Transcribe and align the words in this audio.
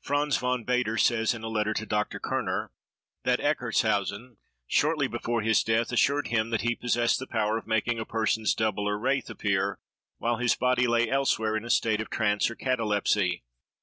Franz 0.00 0.38
von 0.38 0.64
Baader 0.64 0.98
says, 0.98 1.34
in 1.34 1.42
a 1.42 1.48
letter 1.48 1.74
to 1.74 1.84
Dr. 1.84 2.18
Kerner, 2.18 2.70
that 3.24 3.38
Eckartshausen, 3.38 4.38
shortly 4.66 5.06
before 5.08 5.42
his 5.42 5.62
death, 5.62 5.92
assured 5.92 6.28
him 6.28 6.48
that 6.48 6.62
he 6.62 6.74
possessed 6.74 7.18
the 7.18 7.26
power 7.26 7.58
of 7.58 7.66
making 7.66 7.98
a 7.98 8.06
person's 8.06 8.54
double 8.54 8.88
or 8.88 8.98
wraith 8.98 9.28
appear, 9.28 9.78
while 10.16 10.36
his 10.38 10.56
body 10.56 10.86
lay 10.86 11.10
elsewhere 11.10 11.54
in 11.54 11.66
a 11.66 11.68
state 11.68 12.00
of 12.00 12.08
trance 12.08 12.48
or 12.50 12.54
catalepsy. 12.54 13.42